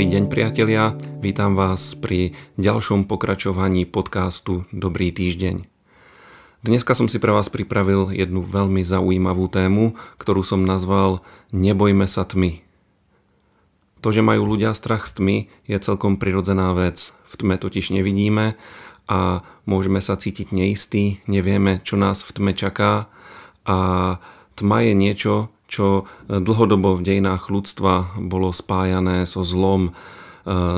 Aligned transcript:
Dobrý 0.00 0.16
deň 0.16 0.32
priatelia, 0.32 0.96
vítam 1.20 1.52
vás 1.52 1.92
pri 1.92 2.32
ďalšom 2.56 3.04
pokračovaní 3.04 3.84
podcastu 3.84 4.64
Dobrý 4.72 5.12
týždeň. 5.12 5.68
Dneska 6.64 6.96
som 6.96 7.04
si 7.04 7.20
pre 7.20 7.36
vás 7.36 7.52
pripravil 7.52 8.08
jednu 8.08 8.40
veľmi 8.40 8.80
zaujímavú 8.80 9.52
tému, 9.52 10.00
ktorú 10.16 10.40
som 10.40 10.64
nazval 10.64 11.20
Nebojme 11.52 12.08
sa 12.08 12.24
tmy. 12.24 12.64
To, 14.00 14.08
že 14.08 14.24
majú 14.24 14.48
ľudia 14.56 14.72
strach 14.72 15.04
z 15.04 15.20
tmy, 15.20 15.36
je 15.68 15.76
celkom 15.76 16.16
prirodzená 16.16 16.72
vec. 16.72 17.12
V 17.28 17.36
tme 17.36 17.60
totiž 17.60 17.92
nevidíme 17.92 18.56
a 19.04 19.44
môžeme 19.68 20.00
sa 20.00 20.16
cítiť 20.16 20.48
neistí, 20.56 21.20
nevieme, 21.28 21.84
čo 21.84 22.00
nás 22.00 22.24
v 22.24 22.40
tme 22.40 22.52
čaká 22.56 23.12
a 23.68 23.76
tma 24.56 24.80
je 24.80 24.96
niečo, 24.96 25.52
čo 25.70 26.10
dlhodobo 26.26 26.98
v 26.98 27.06
dejinách 27.06 27.46
ľudstva 27.46 28.18
bolo 28.18 28.50
spájané 28.50 29.22
so 29.22 29.46
zlom. 29.46 29.90
E, 29.90 29.92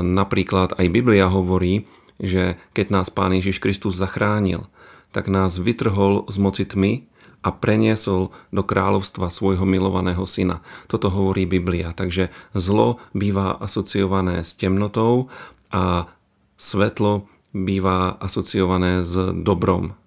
napríklad 0.05 0.77
aj 0.77 0.87
Biblia 0.93 1.25
hovorí, 1.25 1.89
že 2.21 2.61
keď 2.77 2.93
nás 2.93 3.09
Pán 3.09 3.33
Ježiš 3.33 3.57
Kristus 3.57 3.97
zachránil, 3.97 4.69
tak 5.09 5.33
nás 5.33 5.57
vytrhol 5.57 6.29
z 6.29 6.37
moci 6.37 6.63
tmy 6.69 7.09
a 7.41 7.49
preniesol 7.51 8.31
do 8.53 8.61
kráľovstva 8.63 9.33
svojho 9.33 9.65
milovaného 9.65 10.23
syna. 10.29 10.61
Toto 10.87 11.09
hovorí 11.09 11.49
Biblia. 11.49 11.91
Takže 11.91 12.29
zlo 12.53 13.01
býva 13.11 13.57
asociované 13.59 14.45
s 14.45 14.55
temnotou 14.55 15.27
a 15.73 16.07
svetlo 16.55 17.27
býva 17.51 18.15
asociované 18.21 19.01
s 19.03 19.13
dobrom. 19.43 19.97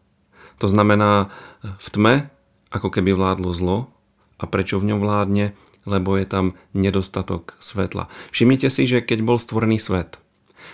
To 0.63 0.67
znamená, 0.67 1.29
v 1.61 1.89
tme 1.93 2.15
ako 2.73 2.89
keby 2.89 3.13
vládlo 3.13 3.51
zlo 3.53 3.79
a 4.37 4.45
prečo 4.45 4.81
v 4.81 4.93
ňom 4.93 5.01
vládne? 5.01 5.57
Lebo 5.87 6.19
je 6.19 6.27
tam 6.27 6.59
nedostatok 6.75 7.55
svetla. 7.63 8.11
Všimnite 8.35 8.67
si, 8.75 8.91
že 8.91 8.99
keď 8.99 9.23
bol 9.23 9.39
stvorený 9.39 9.79
svet, 9.79 10.19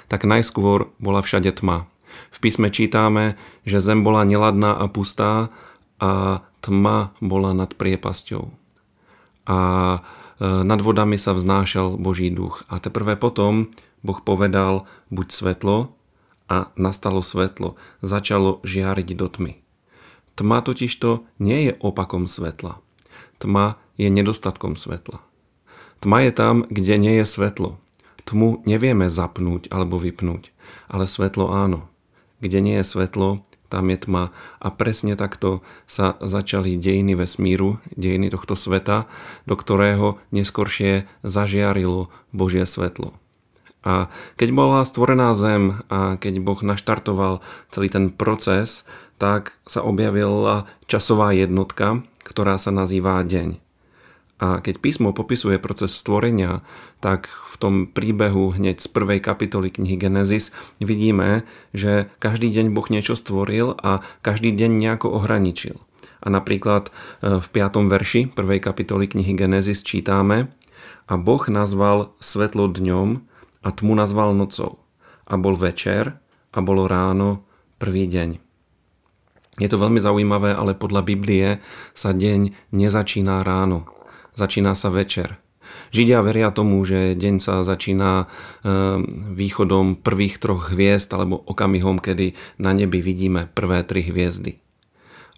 tak 0.08 0.24
najskôr 0.24 0.88
bola 0.96 1.20
všade 1.20 1.52
tma. 1.60 1.84
V 2.32 2.38
písme 2.40 2.72
čítame, 2.72 3.36
že 3.68 3.84
zem 3.84 4.04
bola 4.04 4.24
neladná 4.24 4.72
a 4.72 4.88
pustá 4.88 5.52
a 6.00 6.40
tma 6.64 7.12
bola 7.20 7.52
nad 7.52 7.76
priepasťou. 7.76 8.48
A 9.48 9.58
e, 9.58 10.00
nad 10.44 10.80
vodami 10.80 11.20
sa 11.20 11.36
vznášal 11.36 12.00
Boží 12.00 12.32
duch. 12.32 12.64
A 12.72 12.80
teprve 12.80 13.20
potom 13.20 13.74
Boh 14.02 14.18
povedal, 14.18 14.88
buď 15.14 15.28
svetlo 15.30 15.94
a 16.50 16.70
nastalo 16.74 17.22
svetlo. 17.22 17.78
Začalo 18.02 18.60
žiariť 18.66 19.08
do 19.14 19.26
tmy. 19.30 19.52
Tma 20.34 20.58
totižto 20.64 21.28
nie 21.38 21.70
je 21.70 21.72
opakom 21.78 22.24
svetla. 22.26 22.80
Tma 23.38 23.78
je 23.98 24.08
nedostatkom 24.08 24.74
svetla. 24.78 25.20
Tma 26.02 26.26
je 26.26 26.32
tam, 26.34 26.66
kde 26.66 26.98
nie 26.98 27.14
je 27.22 27.26
svetlo. 27.26 27.78
Tmu 28.26 28.62
nevieme 28.66 29.10
zapnúť 29.10 29.70
alebo 29.70 29.98
vypnúť, 29.98 30.54
ale 30.86 31.10
svetlo 31.10 31.50
áno. 31.50 31.90
Kde 32.42 32.58
nie 32.58 32.76
je 32.82 32.86
svetlo, 32.86 33.46
tam 33.72 33.88
je 33.88 34.04
tma 34.04 34.36
a 34.60 34.68
presne 34.68 35.16
takto 35.16 35.64
sa 35.88 36.20
začali 36.20 36.76
dejiny 36.76 37.16
vesmíru, 37.16 37.80
dejiny 37.96 38.28
tohto 38.28 38.52
sveta, 38.52 39.08
do 39.48 39.56
ktorého 39.56 40.20
neskoršie 40.28 41.08
zažiarilo 41.24 42.12
Božie 42.36 42.68
svetlo. 42.68 43.16
A 43.82 44.12
keď 44.36 44.54
bola 44.54 44.84
stvorená 44.84 45.32
zem 45.32 45.82
a 45.88 46.20
keď 46.20 46.44
Boh 46.44 46.60
naštartoval 46.60 47.42
celý 47.72 47.88
ten 47.88 48.14
proces, 48.14 48.84
tak 49.16 49.56
sa 49.64 49.80
objavila 49.82 50.68
časová 50.86 51.32
jednotka, 51.32 52.04
ktorá 52.32 52.56
sa 52.56 52.72
nazývá 52.72 53.20
deň. 53.20 53.60
A 54.42 54.58
keď 54.58 54.82
písmo 54.82 55.14
popisuje 55.14 55.62
proces 55.62 55.94
stvorenia, 55.94 56.66
tak 56.98 57.30
v 57.30 57.54
tom 57.62 57.74
príbehu 57.86 58.50
hneď 58.58 58.82
z 58.82 58.90
prvej 58.90 59.22
kapitoly 59.22 59.70
knihy 59.70 59.94
Genesis 59.94 60.50
vidíme, 60.82 61.46
že 61.70 62.10
každý 62.18 62.50
deň 62.50 62.74
Boh 62.74 62.88
niečo 62.90 63.14
stvoril 63.14 63.78
a 63.78 64.02
každý 64.24 64.50
deň 64.50 64.82
nejako 64.82 65.14
ohraničil. 65.14 65.78
A 66.22 66.26
napríklad 66.26 66.90
e, 67.22 67.38
v 67.38 67.46
5. 67.54 67.86
verši 67.86 68.34
prvej 68.34 68.58
kapitoly 68.58 69.06
knihy 69.06 69.38
Genesis 69.38 69.86
čítame 69.86 70.50
a 71.06 71.14
Boh 71.14 71.46
nazval 71.46 72.10
svetlo 72.18 72.66
dňom 72.66 73.22
a 73.62 73.68
tmu 73.70 73.94
nazval 73.94 74.34
nocou. 74.34 74.82
A 75.30 75.38
bol 75.38 75.54
večer 75.54 76.18
a 76.50 76.58
bolo 76.58 76.90
ráno 76.90 77.46
prvý 77.78 78.10
deň. 78.10 78.51
Je 79.60 79.68
to 79.68 79.76
veľmi 79.76 80.00
zaujímavé, 80.00 80.56
ale 80.56 80.72
podľa 80.72 81.04
Biblie 81.04 81.60
sa 81.92 82.16
deň 82.16 82.72
nezačína 82.72 83.44
ráno. 83.44 83.84
Začína 84.32 84.72
sa 84.72 84.88
večer. 84.88 85.36
Židia 85.92 86.24
veria 86.24 86.48
tomu, 86.48 86.80
že 86.88 87.12
deň 87.12 87.34
sa 87.36 87.60
začína 87.60 88.24
ehm, 88.64 89.36
východom 89.36 90.00
prvých 90.00 90.40
troch 90.40 90.72
hviezd 90.72 91.12
alebo 91.12 91.44
okamihom, 91.44 92.00
kedy 92.00 92.32
na 92.56 92.72
nebi 92.72 93.04
vidíme 93.04 93.52
prvé 93.52 93.84
tri 93.84 94.00
hviezdy. 94.08 94.56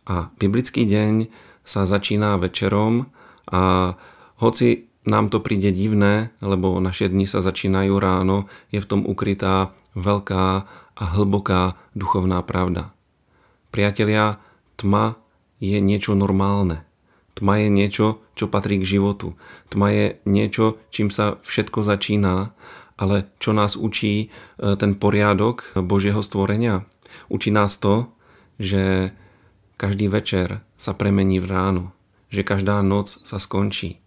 A 0.07 0.31
biblický 0.39 0.87
deň 0.87 1.27
sa 1.67 1.83
začína 1.83 2.39
večerom 2.39 3.11
a 3.51 3.95
hoci 4.39 4.95
nám 5.11 5.29
to 5.29 5.43
príde 5.43 5.75
divné, 5.75 6.31
lebo 6.39 6.79
naše 6.79 7.11
dni 7.11 7.27
sa 7.27 7.43
začínajú 7.43 7.99
ráno, 7.99 8.47
je 8.71 8.79
v 8.79 8.89
tom 8.89 9.03
ukrytá 9.05 9.75
veľká 9.99 10.47
a 10.95 11.05
hlboká 11.19 11.75
duchovná 11.99 12.41
pravda. 12.47 12.94
Priatelia, 13.75 14.39
tma 14.79 15.19
je 15.59 15.83
niečo 15.83 16.15
normálne. 16.15 16.87
Tma 17.35 17.67
je 17.67 17.69
niečo, 17.75 18.23
čo 18.39 18.47
patrí 18.47 18.79
k 18.79 18.87
životu. 18.87 19.35
Tma 19.67 19.91
je 19.91 20.07
niečo, 20.31 20.79
čím 20.95 21.11
sa 21.11 21.43
všetko 21.43 21.83
začína, 21.83 22.55
ale 22.95 23.27
čo 23.43 23.51
nás 23.51 23.75
učí 23.75 24.15
e, 24.23 24.27
ten 24.79 24.95
poriadok 24.95 25.75
Božieho 25.75 26.23
stvorenia? 26.23 26.87
Učí 27.27 27.51
nás 27.51 27.75
to, 27.83 28.15
že 28.63 29.11
každý 29.75 30.07
večer 30.07 30.63
sa 30.79 30.95
premení 30.95 31.43
v 31.43 31.51
ráno, 31.51 31.84
že 32.31 32.47
každá 32.47 32.79
noc 32.79 33.27
sa 33.27 33.43
skončí. 33.43 33.99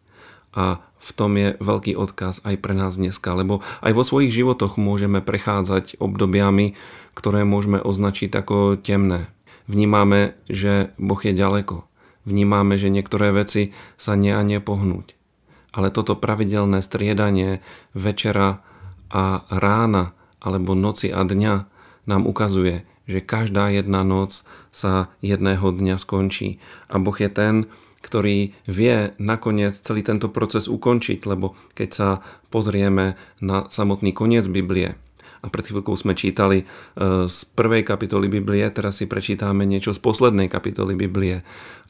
A 0.55 0.79
v 0.95 1.09
tom 1.11 1.35
je 1.35 1.59
veľký 1.59 1.99
odkaz 1.99 2.39
aj 2.47 2.55
pre 2.63 2.71
nás 2.71 2.95
dneska, 2.95 3.35
lebo 3.35 3.59
aj 3.83 3.91
vo 3.91 4.07
svojich 4.07 4.31
životoch 4.31 4.79
môžeme 4.79 5.19
prechádzať 5.19 5.99
obdobiami, 5.99 6.79
ktoré 7.19 7.43
môžeme 7.43 7.83
označiť 7.83 8.31
ako 8.31 8.79
temné. 8.79 9.27
Vnímame, 9.67 10.39
že 10.47 10.95
Boh 10.95 11.19
je 11.19 11.35
ďaleko. 11.35 11.83
Vnímame, 12.27 12.75
že 12.79 12.91
niektoré 12.91 13.31
veci 13.31 13.71
sa 13.99 14.15
nie 14.15 14.31
a 14.31 14.43
nepohnúť. 14.43 15.15
Ale 15.75 15.91
toto 15.91 16.15
pravidelné 16.15 16.83
striedanie 16.83 17.63
večera 17.91 18.63
a 19.07 19.47
rána 19.47 20.15
alebo 20.43 20.75
noci 20.75 21.11
a 21.11 21.23
dňa 21.23 21.55
nám 22.07 22.23
ukazuje, 22.27 22.87
že 23.07 23.23
každá 23.23 23.71
jedna 23.71 24.03
noc 24.03 24.43
sa 24.71 25.11
jedného 25.23 25.71
dňa 25.71 25.95
skončí. 25.99 26.59
A 26.91 26.99
Boh 26.99 27.15
je 27.15 27.31
ten, 27.31 27.67
ktorý 28.03 28.55
vie 28.67 29.15
nakoniec 29.19 29.75
celý 29.75 30.03
tento 30.03 30.31
proces 30.31 30.71
ukončiť, 30.71 31.27
lebo 31.27 31.59
keď 31.75 31.89
sa 31.91 32.09
pozrieme 32.47 33.19
na 33.43 33.67
samotný 33.67 34.15
koniec 34.15 34.47
Biblie, 34.47 34.95
a 35.41 35.47
pred 35.47 35.65
chvíľkou 35.67 35.93
sme 35.97 36.17
čítali 36.17 36.63
e, 36.63 36.65
z 37.27 37.37
prvej 37.53 37.85
kapitoly 37.85 38.31
Biblie, 38.31 38.65
teraz 38.73 39.01
si 39.01 39.05
prečítame 39.05 39.65
niečo 39.65 39.93
z 39.93 39.99
poslednej 40.01 40.49
kapitoly 40.49 40.97
Biblie. 40.97 41.45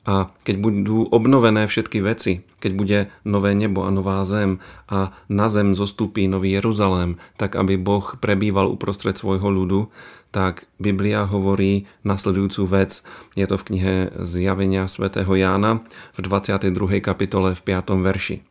A 0.07 0.31
keď 0.47 0.55
budú 0.63 1.03
obnovené 1.11 1.67
všetky 1.67 1.99
veci, 1.99 2.47
keď 2.63 2.71
bude 2.71 2.99
nové 3.27 3.51
nebo 3.51 3.83
a 3.83 3.91
nová 3.91 4.23
zem 4.23 4.63
a 4.87 5.11
na 5.27 5.51
zem 5.51 5.75
zostúpí 5.75 6.31
nový 6.31 6.55
Jeruzalém, 6.55 7.19
tak 7.35 7.59
aby 7.59 7.75
Boh 7.75 8.15
prebýval 8.23 8.71
uprostred 8.71 9.19
svojho 9.19 9.51
ľudu, 9.51 9.91
tak 10.31 10.63
Biblia 10.79 11.27
hovorí 11.27 11.91
nasledujúcu 12.07 12.63
vec. 12.71 13.03
Je 13.35 13.43
to 13.51 13.59
v 13.59 13.67
knihe 13.67 13.93
Zjavenia 14.23 14.87
svätého 14.87 15.35
Jána 15.35 15.83
v 16.15 16.19
22. 16.23 17.03
kapitole 17.03 17.51
v 17.51 17.61
5. 17.67 17.99
verši. 17.99 18.47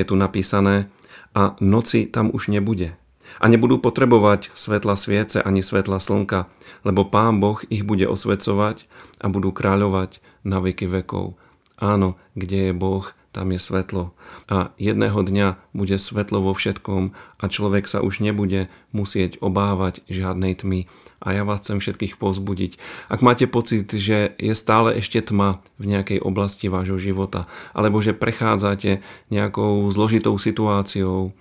Je 0.00 0.04
tu 0.08 0.16
napísané 0.16 0.88
a 1.36 1.52
noci 1.60 2.08
tam 2.08 2.32
už 2.32 2.48
nebude 2.48 2.96
a 3.38 3.44
nebudú 3.50 3.82
potrebovať 3.82 4.54
svetla 4.54 4.94
sviece 4.98 5.38
ani 5.42 5.62
svetla 5.62 5.98
slnka, 5.98 6.46
lebo 6.86 7.06
Pán 7.08 7.38
Boh 7.38 7.62
ich 7.72 7.82
bude 7.82 8.06
osvecovať 8.06 8.86
a 9.22 9.26
budú 9.30 9.50
kráľovať 9.50 10.22
na 10.46 10.60
veky 10.60 10.86
vekov. 10.86 11.38
Áno, 11.74 12.14
kde 12.38 12.70
je 12.70 12.72
Boh, 12.74 13.04
tam 13.34 13.50
je 13.50 13.58
svetlo. 13.58 14.14
A 14.46 14.70
jedného 14.78 15.18
dňa 15.18 15.58
bude 15.74 15.98
svetlo 15.98 16.38
vo 16.38 16.54
všetkom 16.54 17.10
a 17.42 17.44
človek 17.50 17.90
sa 17.90 17.98
už 17.98 18.22
nebude 18.22 18.70
musieť 18.94 19.42
obávať 19.42 20.06
žiadnej 20.06 20.54
tmy. 20.54 20.86
A 21.18 21.34
ja 21.34 21.42
vás 21.42 21.66
chcem 21.66 21.82
všetkých 21.82 22.14
pozbudiť. 22.14 22.78
Ak 23.10 23.26
máte 23.26 23.50
pocit, 23.50 23.90
že 23.90 24.38
je 24.38 24.54
stále 24.54 24.94
ešte 25.02 25.18
tma 25.18 25.58
v 25.82 25.90
nejakej 25.90 26.22
oblasti 26.22 26.70
vášho 26.70 27.00
života, 27.02 27.50
alebo 27.74 27.98
že 27.98 28.14
prechádzate 28.14 29.02
nejakou 29.34 29.82
zložitou 29.90 30.38
situáciou, 30.38 31.34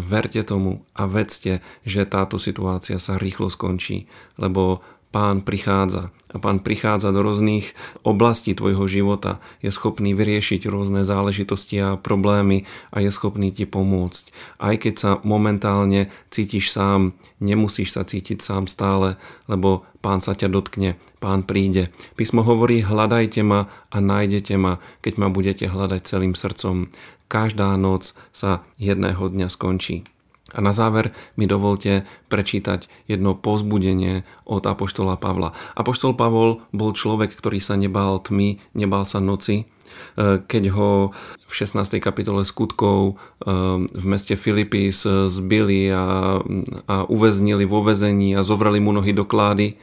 verte 0.00 0.44
tomu 0.44 0.84
a 0.92 1.08
vedzte, 1.08 1.64
že 1.88 2.04
táto 2.04 2.36
situácia 2.36 3.00
sa 3.00 3.16
rýchlo 3.16 3.48
skončí, 3.48 4.10
lebo 4.36 4.84
pán 5.14 5.46
prichádza. 5.46 6.10
A 6.34 6.42
pán 6.42 6.58
prichádza 6.58 7.14
do 7.14 7.22
rôznych 7.22 7.78
oblastí 8.02 8.58
tvojho 8.58 8.90
života, 8.90 9.38
je 9.62 9.70
schopný 9.70 10.10
vyriešiť 10.18 10.66
rôzne 10.66 11.06
záležitosti 11.06 11.78
a 11.78 11.94
problémy 11.94 12.66
a 12.90 12.98
je 12.98 13.14
schopný 13.14 13.54
ti 13.54 13.62
pomôcť. 13.70 14.34
Aj 14.58 14.74
keď 14.74 14.94
sa 14.98 15.10
momentálne 15.22 16.10
cítiš 16.34 16.74
sám, 16.74 17.14
nemusíš 17.38 17.94
sa 17.94 18.02
cítiť 18.02 18.42
sám 18.42 18.66
stále, 18.66 19.14
lebo 19.46 19.86
pán 20.02 20.18
sa 20.18 20.34
ťa 20.34 20.50
dotkne, 20.50 20.98
pán 21.22 21.46
príde. 21.46 21.94
Písmo 22.18 22.42
hovorí, 22.42 22.82
hľadajte 22.82 23.46
ma 23.46 23.70
a 23.94 24.02
nájdete 24.02 24.58
ma, 24.58 24.82
keď 25.06 25.14
ma 25.22 25.30
budete 25.30 25.70
hľadať 25.70 26.02
celým 26.02 26.34
srdcom. 26.34 26.90
Každá 27.34 27.74
noc 27.74 28.14
sa 28.30 28.62
jedného 28.78 29.26
dňa 29.26 29.50
skončí. 29.50 30.06
A 30.54 30.62
na 30.62 30.70
záver 30.70 31.10
mi 31.34 31.50
dovolte 31.50 32.06
prečítať 32.30 32.86
jedno 33.10 33.34
pozbudenie 33.34 34.22
od 34.46 34.62
Apoštola 34.62 35.18
Pavla. 35.18 35.50
Apoštol 35.74 36.14
Pavol 36.14 36.62
bol 36.70 36.94
človek, 36.94 37.34
ktorý 37.34 37.58
sa 37.58 37.74
nebál 37.74 38.22
tmy, 38.22 38.62
nebál 38.78 39.02
sa 39.02 39.18
noci, 39.18 39.66
e, 40.14 40.46
keď 40.46 40.78
ho 40.78 41.10
v 41.50 41.52
16. 41.58 41.98
kapitole 41.98 42.46
skutkov 42.46 43.18
e, 43.42 43.50
v 43.82 44.04
meste 44.06 44.38
Filipis 44.38 45.02
zbili 45.26 45.90
a, 45.90 46.38
a 46.86 46.96
uväznili 47.10 47.66
vo 47.66 47.82
vezení 47.82 48.38
a 48.38 48.46
zovrali 48.46 48.78
mu 48.78 48.94
nohy 48.94 49.10
do 49.10 49.26
klády, 49.26 49.74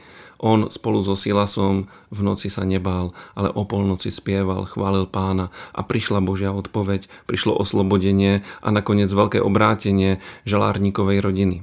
on 0.42 0.66
spolu 0.68 1.06
so 1.06 1.14
Silasom 1.14 1.86
v 2.10 2.20
noci 2.20 2.50
sa 2.50 2.66
nebál, 2.66 3.14
ale 3.38 3.48
o 3.54 3.62
polnoci 3.62 4.10
spieval, 4.10 4.66
chválil 4.66 5.06
pána 5.06 5.54
a 5.70 5.86
prišla 5.86 6.18
Božia 6.18 6.50
odpoveď, 6.50 7.06
prišlo 7.30 7.54
oslobodenie 7.54 8.42
a 8.60 8.68
nakoniec 8.74 9.08
veľké 9.08 9.38
obrátenie 9.38 10.18
žalárnikovej 10.42 11.22
rodiny. 11.22 11.58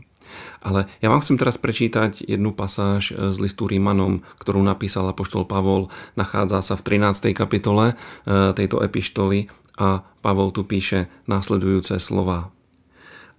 Ale 0.64 0.92
ja 1.04 1.12
vám 1.12 1.24
chcem 1.24 1.40
teraz 1.40 1.60
prečítať 1.60 2.24
jednu 2.24 2.56
pasáž 2.56 3.12
z 3.12 3.38
listu 3.40 3.68
Rímanom, 3.68 4.24
ktorú 4.40 4.60
napísal 4.64 5.08
apoštol 5.12 5.48
Pavol. 5.48 5.92
Nachádza 6.20 6.64
sa 6.64 6.76
v 6.76 7.00
13. 7.00 7.31
kapitole 7.31 7.96
e, 7.96 8.54
tejto 8.54 8.84
epištoly 8.84 9.48
a 9.80 10.04
Pavol 10.20 10.52
tu 10.52 10.68
píše 10.68 11.08
následujúce 11.26 11.98
slova. 11.98 12.52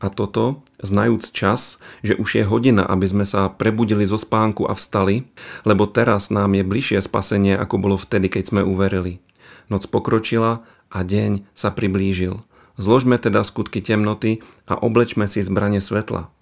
A 0.00 0.08
toto, 0.08 0.64
znajúc 0.81 1.29
čas, 1.37 1.76
že 2.00 2.17
už 2.17 2.41
je 2.41 2.44
hodina, 2.49 2.88
aby 2.88 3.05
sme 3.05 3.29
sa 3.29 3.52
prebudili 3.52 4.08
zo 4.08 4.17
spánku 4.17 4.64
a 4.64 4.73
vstali, 4.73 5.29
lebo 5.69 5.85
teraz 5.85 6.32
nám 6.32 6.56
je 6.56 6.64
bližšie 6.64 7.05
spasenie, 7.05 7.52
ako 7.52 7.76
bolo 7.76 7.97
vtedy, 8.00 8.32
keď 8.32 8.44
sme 8.49 8.61
uverili. 8.64 9.20
Noc 9.69 9.85
pokročila 9.93 10.64
a 10.88 10.99
deň 11.05 11.44
sa 11.52 11.69
priblížil. 11.69 12.41
Zložme 12.81 13.20
teda 13.20 13.44
skutky 13.44 13.85
temnoty 13.85 14.41
a 14.64 14.73
oblečme 14.73 15.29
si 15.29 15.44
zbranie 15.44 15.85
svetla. 15.85 16.32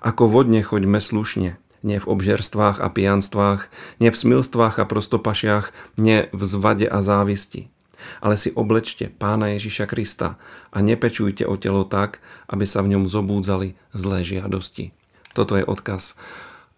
Ako 0.00 0.24
vodne 0.32 0.64
choďme 0.64 0.96
slušne, 0.96 1.60
nie 1.84 1.98
v 2.00 2.08
obžerstvách 2.08 2.80
a 2.80 2.88
pijanstvách, 2.88 3.68
nie 4.00 4.08
v 4.08 4.16
smilstvách 4.16 4.80
a 4.80 4.88
prostopašiach, 4.88 5.76
nie 6.00 6.32
v 6.32 6.42
zvade 6.48 6.88
a 6.88 7.04
závisti 7.04 7.71
ale 8.20 8.40
si 8.40 8.54
oblečte 8.54 9.10
pána 9.10 9.52
Ježiša 9.54 9.86
Krista 9.90 10.40
a 10.70 10.78
nepečujte 10.80 11.46
o 11.46 11.54
telo 11.56 11.82
tak, 11.84 12.22
aby 12.48 12.64
sa 12.66 12.80
v 12.82 12.96
ňom 12.96 13.10
zobúdzali 13.10 13.74
zlé 13.92 14.18
žiadosti. 14.22 14.94
Toto 15.32 15.56
je 15.56 15.64
odkaz 15.64 16.14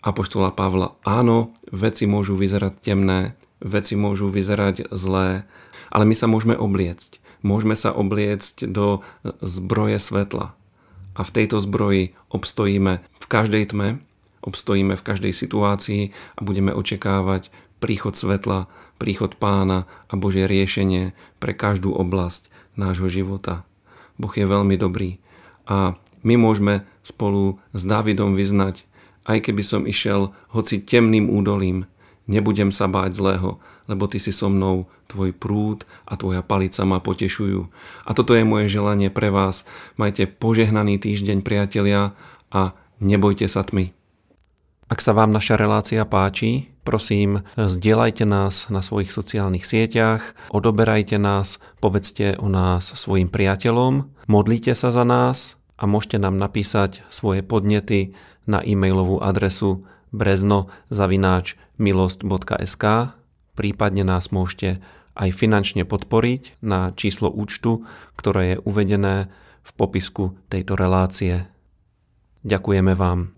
Apoštola 0.04 0.52
Pavla. 0.52 0.94
Áno, 1.02 1.56
veci 1.72 2.04
môžu 2.04 2.36
vyzerať 2.36 2.76
temné, 2.84 3.34
veci 3.64 3.96
môžu 3.96 4.28
vyzerať 4.28 4.92
zlé, 4.92 5.48
ale 5.88 6.04
my 6.04 6.14
sa 6.14 6.28
môžeme 6.28 6.54
obliecť. 6.54 7.18
Môžeme 7.44 7.76
sa 7.76 7.92
obliecť 7.92 8.68
do 8.68 9.04
zbroje 9.40 10.00
svetla. 10.00 10.56
A 11.14 11.20
v 11.22 11.30
tejto 11.30 11.60
zbroji 11.60 12.16
obstojíme 12.32 13.00
v 13.00 13.26
každej 13.28 13.70
tme, 13.70 13.88
obstojíme 14.44 14.96
v 14.96 15.06
každej 15.06 15.32
situácii 15.32 16.02
a 16.36 16.40
budeme 16.44 16.74
očakávať 16.76 17.48
príchod 17.84 18.16
svetla, 18.16 18.64
príchod 18.96 19.36
pána 19.36 19.84
a 20.08 20.16
Božie 20.16 20.48
riešenie 20.48 21.12
pre 21.36 21.52
každú 21.52 21.92
oblasť 21.92 22.48
nášho 22.80 23.12
života. 23.12 23.68
Boh 24.16 24.32
je 24.32 24.48
veľmi 24.48 24.80
dobrý 24.80 25.20
a 25.68 25.92
my 26.24 26.34
môžeme 26.40 26.88
spolu 27.04 27.60
s 27.76 27.84
Dávidom 27.84 28.32
vyznať, 28.32 28.88
aj 29.28 29.52
keby 29.52 29.60
som 29.60 29.84
išiel 29.84 30.32
hoci 30.56 30.80
temným 30.80 31.28
údolím, 31.28 31.84
nebudem 32.24 32.72
sa 32.72 32.88
báť 32.88 33.20
zlého, 33.20 33.60
lebo 33.84 34.08
ty 34.08 34.16
si 34.16 34.32
so 34.32 34.48
mnou, 34.48 34.88
tvoj 35.04 35.36
prúd 35.36 35.84
a 36.08 36.16
tvoja 36.16 36.40
palica 36.40 36.88
ma 36.88 37.04
potešujú. 37.04 37.68
A 38.08 38.10
toto 38.16 38.32
je 38.32 38.48
moje 38.48 38.72
želanie 38.72 39.12
pre 39.12 39.28
vás. 39.28 39.68
Majte 40.00 40.24
požehnaný 40.24 40.96
týždeň, 40.96 41.44
priatelia, 41.44 42.16
a 42.54 42.72
nebojte 43.02 43.44
sa 43.50 43.66
tmy. 43.66 43.92
Ak 44.88 45.02
sa 45.02 45.12
vám 45.12 45.34
naša 45.34 45.58
relácia 45.58 46.06
páči, 46.06 46.73
prosím, 46.84 47.40
zdieľajte 47.56 48.28
nás 48.28 48.68
na 48.68 48.84
svojich 48.84 49.08
sociálnych 49.10 49.64
sieťach, 49.64 50.36
odoberajte 50.52 51.16
nás, 51.16 51.56
povedzte 51.80 52.36
o 52.36 52.52
nás 52.52 52.92
svojim 52.94 53.32
priateľom, 53.32 54.12
modlite 54.28 54.76
sa 54.76 54.92
za 54.92 55.02
nás 55.02 55.56
a 55.80 55.88
môžete 55.88 56.20
nám 56.20 56.36
napísať 56.36 57.00
svoje 57.08 57.42
podnety 57.42 58.12
na 58.44 58.60
e-mailovú 58.60 59.24
adresu 59.24 59.88
brezno.milost.sk 60.12 62.84
prípadne 63.54 64.02
nás 64.04 64.34
môžete 64.34 64.82
aj 65.14 65.30
finančne 65.30 65.86
podporiť 65.86 66.58
na 66.60 66.90
číslo 66.92 67.30
účtu, 67.30 67.86
ktoré 68.18 68.58
je 68.58 68.62
uvedené 68.66 69.30
v 69.62 69.70
popisku 69.78 70.34
tejto 70.50 70.74
relácie. 70.74 71.46
Ďakujeme 72.44 72.92
vám. 72.92 73.32